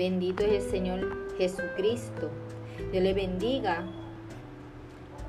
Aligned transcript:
Bendito 0.00 0.42
es 0.44 0.64
el 0.64 0.70
Señor 0.70 1.36
Jesucristo. 1.36 2.30
Dios 2.90 3.04
le 3.04 3.12
bendiga. 3.12 3.84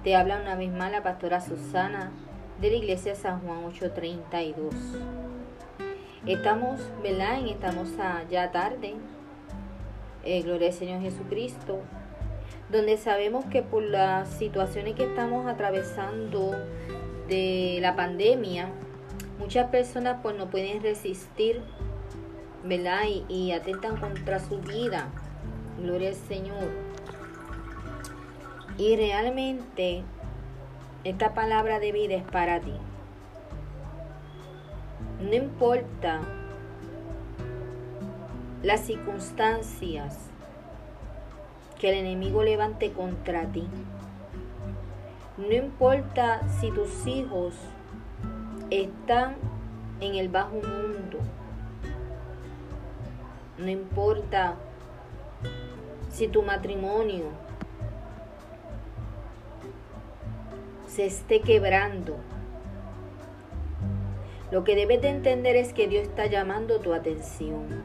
Te 0.02 0.16
habla 0.16 0.39
una 0.39 0.55
vez 0.55 0.71
más 0.71 0.89
la 0.93 1.04
pastora 1.04 1.41
Susana 1.41 2.14
de 2.61 2.70
la 2.70 2.78
iglesia 2.78 3.14
San 3.15 3.42
Juan 3.42 3.65
832. 3.65 4.73
Estamos, 6.25 6.79
¿verdad? 7.04 7.46
Estamos 7.46 7.89
ya 8.29 8.54
tarde. 8.54 8.93
Eh, 10.23 10.42
gloria 10.42 10.70
al 10.70 10.74
Señor 10.74 11.01
Jesucristo. 11.01 11.79
Donde 12.71 12.96
sabemos 12.96 13.43
que 13.47 13.64
por 13.64 13.83
las 13.83 14.29
situaciones 14.29 14.96
que 14.96 15.04
estamos 15.04 15.47
atravesando 15.47 16.56
de 17.28 17.79
la 17.82 17.97
pandemia, 17.97 18.69
muchas 19.38 19.68
personas 19.69 20.19
pues 20.24 20.38
no 20.38 20.50
pueden 20.50 20.82
resistir 20.82 21.61
¿verdad? 22.64 23.04
Y, 23.28 23.51
atentan 23.51 23.97
contra 23.97 24.39
su 24.39 24.60
vida. 24.60 25.07
Gloria 25.79 26.10
al 26.10 26.15
Señor. 26.15 26.70
Y 28.78 28.96
realmente 28.96 30.04
esta 31.04 31.34
palabra 31.34 31.79
de 31.79 31.92
vida 31.92 32.16
es 32.16 32.23
para 32.23 32.59
ti. 32.59 32.73
No 35.20 35.34
importa 35.34 36.22
las 38.64 38.81
circunstancias 38.81 40.17
que 41.80 41.89
el 41.89 42.06
enemigo 42.06 42.44
levante 42.44 42.92
contra 42.92 43.45
ti. 43.45 43.67
No 45.38 45.52
importa 45.52 46.42
si 46.59 46.72
tus 46.72 47.08
hijos 47.08 47.56
están 48.70 49.36
en 50.00 50.16
el 50.16 50.30
bajo 50.30 50.56
mundo 50.56 51.20
no 53.62 53.70
importa 53.70 54.56
si 56.09 56.28
tu 56.28 56.42
matrimonio 56.42 57.26
se 60.88 61.06
esté 61.06 61.42
quebrando. 61.42 62.17
Lo 64.52 64.64
que 64.64 64.76
debes 64.76 65.02
de 65.02 65.09
entender 65.09 65.56
es 65.56 65.72
que 65.72 65.88
Dios 65.88 66.04
está 66.04 66.26
llamando 66.26 66.80
tu 66.80 66.94
atención, 66.94 67.84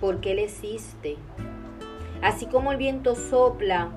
porque 0.00 0.32
Él 0.32 0.38
existe. 0.38 1.16
Así 2.22 2.46
como 2.46 2.70
el 2.70 2.78
viento 2.78 3.16
sopla 3.16 3.90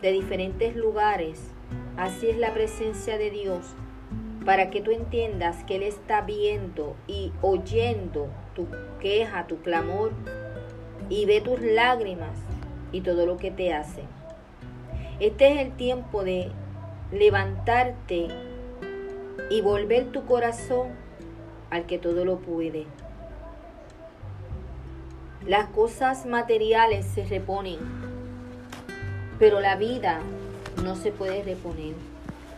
de 0.00 0.12
diferentes 0.12 0.74
lugares, 0.76 1.42
así 1.96 2.30
es 2.30 2.38
la 2.38 2.54
presencia 2.54 3.18
de 3.18 3.30
Dios 3.30 3.74
para 4.44 4.70
que 4.70 4.80
tú 4.80 4.90
entiendas 4.90 5.64
que 5.64 5.76
Él 5.76 5.82
está 5.82 6.22
viendo 6.22 6.96
y 7.06 7.32
oyendo 7.42 8.28
tu 8.54 8.66
queja, 8.98 9.46
tu 9.46 9.58
clamor, 9.58 10.12
y 11.10 11.26
ve 11.26 11.42
tus 11.42 11.60
lágrimas 11.60 12.30
y 12.92 13.02
todo 13.02 13.26
lo 13.26 13.36
que 13.36 13.50
te 13.50 13.74
hace. 13.74 14.04
Este 15.18 15.52
es 15.52 15.60
el 15.60 15.72
tiempo 15.76 16.24
de 16.24 16.50
levantarte 17.12 18.28
y 19.50 19.60
volver 19.60 20.12
tu 20.12 20.24
corazón 20.24 20.88
al 21.68 21.84
que 21.84 21.98
todo 21.98 22.24
lo 22.24 22.38
puede. 22.38 22.86
Las 25.46 25.68
cosas 25.68 26.24
materiales 26.26 27.04
se 27.06 27.24
reponen, 27.24 27.78
pero 29.38 29.60
la 29.60 29.76
vida 29.76 30.20
no 30.84 30.96
se 30.96 31.12
puede 31.12 31.42
reponer. 31.42 31.94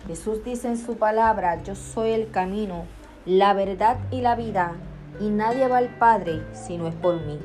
Jesús 0.07 0.45
dice 0.45 0.69
en 0.69 0.77
su 0.77 0.97
palabra, 0.97 1.63
yo 1.63 1.75
soy 1.75 2.11
el 2.11 2.31
camino, 2.31 2.85
la 3.25 3.55
verdad 3.55 3.99
y 4.11 4.21
la 4.21 4.35
vida, 4.35 4.75
y 5.21 5.31
nadie 5.31 5.69
va 5.69 5.79
al 5.79 5.97
Padre 5.97 6.43
si 6.53 6.77
no 6.77 6.89
es 6.89 6.95
por 6.95 7.21
mí. 7.21 7.39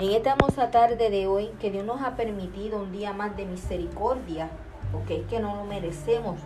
En 0.00 0.12
esta 0.12 0.30
hermosa 0.30 0.70
tarde 0.70 1.10
de 1.10 1.26
hoy, 1.26 1.50
que 1.60 1.70
Dios 1.70 1.84
nos 1.84 2.00
ha 2.00 2.16
permitido 2.16 2.78
un 2.78 2.90
día 2.90 3.12
más 3.12 3.36
de 3.36 3.44
misericordia, 3.44 4.48
porque 4.92 5.20
es 5.20 5.26
que 5.26 5.40
no 5.40 5.56
lo 5.56 5.64
merecemos, 5.64 6.36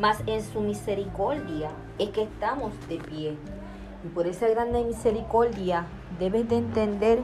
más 0.00 0.18
en 0.26 0.42
su 0.42 0.62
misericordia 0.62 1.70
es 2.00 2.08
que 2.08 2.22
estamos 2.22 2.72
de 2.88 2.96
pie. 2.96 3.36
Y 4.04 4.08
por 4.08 4.26
esa 4.26 4.48
grande 4.48 4.82
misericordia 4.82 5.86
debes 6.18 6.48
de 6.48 6.56
entender 6.56 7.22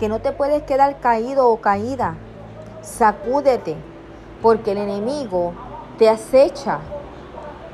que 0.00 0.08
no 0.08 0.18
te 0.18 0.32
puedes 0.32 0.64
quedar 0.64 0.98
caído 0.98 1.48
o 1.48 1.60
caída. 1.60 2.16
Sacúdete, 2.82 3.76
porque 4.42 4.72
el 4.72 4.78
enemigo 4.78 5.52
te 5.98 6.08
acecha. 6.08 6.80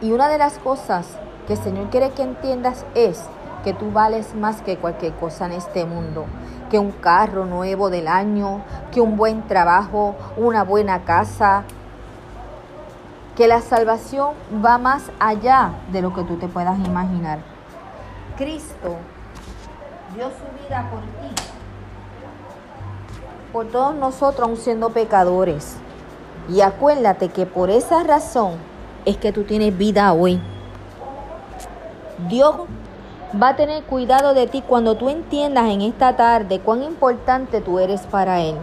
Y 0.02 0.12
una 0.12 0.28
de 0.28 0.36
las 0.36 0.58
cosas 0.58 1.16
que 1.46 1.54
el 1.54 1.58
Señor 1.58 1.88
quiere 1.88 2.10
que 2.10 2.24
entiendas 2.24 2.84
es 2.94 3.24
que 3.64 3.72
tú 3.72 3.90
vales 3.90 4.34
más 4.34 4.60
que 4.60 4.76
cualquier 4.76 5.14
cosa 5.14 5.46
en 5.46 5.52
este 5.52 5.86
mundo 5.86 6.26
que 6.68 6.78
un 6.78 6.92
carro 6.92 7.44
nuevo 7.44 7.90
del 7.90 8.08
año, 8.08 8.62
que 8.92 9.00
un 9.00 9.16
buen 9.16 9.46
trabajo, 9.46 10.14
una 10.36 10.64
buena 10.64 11.04
casa, 11.04 11.64
que 13.36 13.46
la 13.46 13.60
salvación 13.60 14.30
va 14.64 14.78
más 14.78 15.10
allá 15.20 15.72
de 15.92 16.02
lo 16.02 16.12
que 16.12 16.24
tú 16.24 16.36
te 16.36 16.48
puedas 16.48 16.78
imaginar. 16.80 17.38
Cristo 18.36 18.96
dio 20.14 20.24
su 20.24 20.64
vida 20.64 20.88
por 20.90 21.00
ti, 21.00 21.34
por 23.52 23.66
todos 23.66 23.94
nosotros 23.94 24.48
aun 24.48 24.56
siendo 24.56 24.90
pecadores. 24.90 25.76
Y 26.48 26.62
acuérdate 26.62 27.28
que 27.28 27.46
por 27.46 27.70
esa 27.70 28.02
razón 28.02 28.54
es 29.04 29.16
que 29.18 29.32
tú 29.32 29.44
tienes 29.44 29.76
vida 29.76 30.12
hoy. 30.12 30.40
Dios 32.28 32.54
va 33.34 33.50
a 33.50 33.56
tener 33.56 33.84
cuidado 33.84 34.32
de 34.32 34.46
ti 34.46 34.62
cuando 34.66 34.96
tú 34.96 35.10
entiendas 35.10 35.68
en 35.70 35.82
esta 35.82 36.16
tarde 36.16 36.60
cuán 36.60 36.82
importante 36.82 37.60
tú 37.60 37.78
eres 37.78 38.06
para 38.06 38.40
Él. 38.40 38.56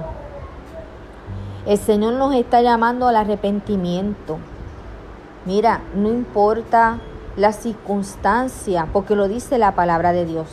El 1.66 1.78
Señor 1.78 2.14
nos 2.14 2.34
está 2.34 2.62
llamando 2.62 3.08
al 3.08 3.16
arrepentimiento. 3.16 4.38
Mira, 5.46 5.82
no 5.96 6.10
importa 6.10 7.00
la 7.38 7.52
circunstancia, 7.52 8.88
porque 8.92 9.16
lo 9.16 9.28
dice 9.28 9.58
la 9.58 9.74
palabra 9.74 10.14
de 10.14 10.26
Dios. 10.26 10.48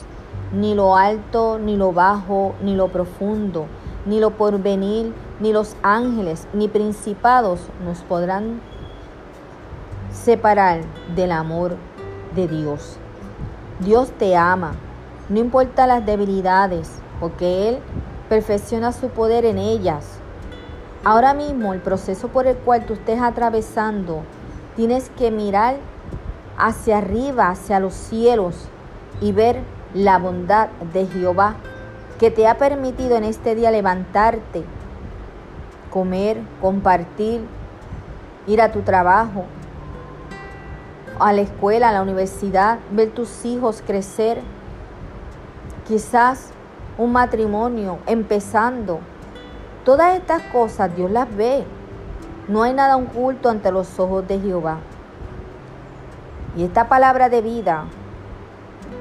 Ni 0.53 0.75
lo 0.75 0.97
alto, 0.97 1.59
ni 1.59 1.77
lo 1.77 1.93
bajo, 1.93 2.55
ni 2.63 2.77
lo 2.77 2.89
profundo, 2.89 3.67
ni 4.05 4.21
lo 4.21 4.33
porvenir, 4.33 5.15
ni 5.41 5.53
los 5.53 5.77
ángeles, 5.83 6.47
ni 6.53 6.69
principados 6.69 7.61
nos 7.85 8.01
podrán 8.01 8.61
separar 10.13 10.83
del 11.15 11.33
amor 11.33 11.77
de 12.35 12.49
Dios. 12.49 12.99
Dios 13.83 14.13
te 14.13 14.37
ama, 14.37 14.75
no 15.29 15.41
importa 15.41 15.89
las 15.89 16.07
debilidades, 16.07 16.89
porque 17.19 17.69
Él 17.69 17.79
perfecciona 18.29 18.93
su 18.93 19.09
poder 19.09 19.45
en 19.45 19.59
ellas. 19.59 20.19
Ahora 21.05 21.35
mismo 21.35 21.73
el 21.73 21.81
proceso 21.81 22.29
por 22.29 22.47
el 22.47 22.57
cual 22.57 22.87
tú 22.87 22.93
estés 22.93 23.21
atravesando, 23.21 24.23
tienes 24.77 25.11
que 25.11 25.33
mirar 25.33 25.77
hacia 26.57 26.99
arriba, 26.99 27.49
hacia 27.49 27.81
los 27.81 27.95
cielos 27.95 28.69
y 29.21 29.33
ver 29.33 29.61
la 29.95 30.19
bondad 30.19 30.69
de 30.93 31.07
Jehová 31.07 31.57
que 32.21 32.31
te 32.31 32.47
ha 32.47 32.59
permitido 32.59 33.17
en 33.17 33.25
este 33.25 33.57
día 33.57 33.73
levantarte, 33.73 34.65
comer, 35.91 36.39
compartir, 36.61 37.41
ir 38.47 38.63
a 38.63 38.71
tu 38.71 38.83
trabajo, 38.83 39.45
a 41.23 41.33
la 41.33 41.43
escuela, 41.43 41.89
a 41.89 41.93
la 41.93 42.03
universidad, 42.03 42.79
ver 42.91 43.11
tus 43.11 43.45
hijos 43.45 43.83
crecer, 43.87 44.41
quizás 45.87 46.51
un 46.99 47.13
matrimonio 47.13 47.99
empezando. 48.07 49.01
Todas 49.85 50.17
estas 50.17 50.43
cosas 50.45 50.95
Dios 50.95 51.11
las 51.11 51.35
ve. 51.35 51.65
No 52.49 52.63
hay 52.63 52.75
nada 52.75 52.97
oculto 52.97 53.49
ante 53.49 53.71
los 53.71 53.99
ojos 54.01 54.27
de 54.27 54.41
Jehová. 54.41 54.79
Y 56.57 56.65
esta 56.65 56.89
palabra 56.89 57.29
de 57.29 57.41
vida 57.41 57.85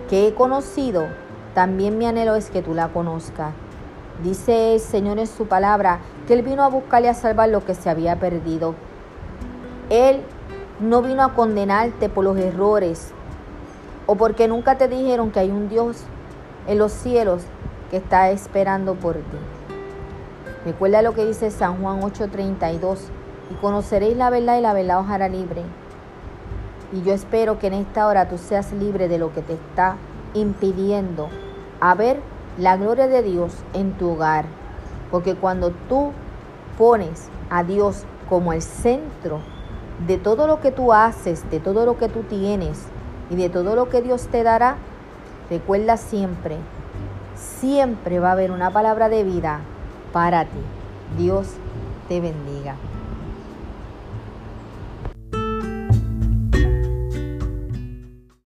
que 0.09 0.27
he 0.27 0.33
conocido, 0.33 1.07
también 1.53 1.97
mi 1.97 2.05
anhelo 2.05 2.35
es 2.35 2.49
que 2.49 2.61
tú 2.61 2.73
la 2.73 2.89
conozcas. 2.89 3.53
Dice 4.23 4.75
el 4.75 4.79
Señor 4.79 5.19
en 5.19 5.27
su 5.27 5.47
palabra 5.47 5.99
que 6.27 6.33
Él 6.33 6.43
vino 6.43 6.63
a 6.63 6.69
buscar 6.69 7.03
y 7.03 7.07
a 7.07 7.13
salvar 7.13 7.49
lo 7.49 7.65
que 7.65 7.73
se 7.73 7.89
había 7.89 8.17
perdido. 8.17 8.75
Él 9.89 10.21
no 10.81 11.03
vino 11.03 11.23
a 11.23 11.35
condenarte 11.35 12.09
por 12.09 12.23
los 12.23 12.37
errores 12.37 13.11
o 14.07 14.15
porque 14.15 14.47
nunca 14.47 14.77
te 14.77 14.87
dijeron 14.87 15.29
que 15.29 15.39
hay 15.39 15.51
un 15.51 15.69
Dios 15.69 16.03
en 16.67 16.79
los 16.79 16.91
cielos 16.91 17.43
que 17.91 17.97
está 17.97 18.31
esperando 18.31 18.95
por 18.95 19.15
ti. 19.15 19.37
Recuerda 20.65 21.03
lo 21.03 21.13
que 21.13 21.25
dice 21.25 21.51
San 21.51 21.81
Juan 21.81 22.01
8:32, 22.01 22.99
y 23.51 23.53
conoceréis 23.55 24.17
la 24.17 24.29
verdad 24.29 24.57
y 24.57 24.61
la 24.61 24.73
verdad 24.73 25.01
os 25.01 25.09
hará 25.09 25.29
libre. 25.29 25.61
Y 26.93 27.03
yo 27.03 27.13
espero 27.13 27.59
que 27.59 27.67
en 27.67 27.73
esta 27.73 28.07
hora 28.07 28.27
tú 28.27 28.37
seas 28.37 28.73
libre 28.73 29.07
de 29.07 29.19
lo 29.19 29.31
que 29.33 29.41
te 29.41 29.53
está 29.53 29.97
impidiendo 30.33 31.29
a 31.79 31.93
ver 31.93 32.19
la 32.57 32.75
gloria 32.75 33.07
de 33.07 33.21
Dios 33.21 33.53
en 33.73 33.93
tu 33.93 34.11
hogar. 34.11 34.45
Porque 35.11 35.35
cuando 35.35 35.71
tú 35.87 36.11
pones 36.77 37.29
a 37.49 37.63
Dios 37.63 38.05
como 38.29 38.51
el 38.51 38.61
centro 38.61 39.41
de 40.07 40.17
todo 40.17 40.47
lo 40.47 40.61
que 40.61 40.71
tú 40.71 40.93
haces, 40.93 41.49
de 41.49 41.59
todo 41.59 41.85
lo 41.85 41.97
que 41.97 42.09
tú 42.09 42.23
tienes 42.23 42.79
y 43.29 43.35
de 43.35 43.49
todo 43.49 43.75
lo 43.75 43.89
que 43.89 44.01
Dios 44.01 44.27
te 44.27 44.43
dará, 44.43 44.77
recuerda 45.49 45.97
siempre, 45.97 46.57
siempre 47.35 48.19
va 48.19 48.29
a 48.29 48.33
haber 48.33 48.51
una 48.51 48.71
palabra 48.71 49.09
de 49.09 49.23
vida 49.23 49.59
para 50.11 50.45
ti. 50.45 50.59
Dios 51.17 51.47
te 52.07 52.19
bendiga. 52.19 52.75